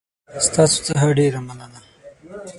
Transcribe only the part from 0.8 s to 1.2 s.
څخه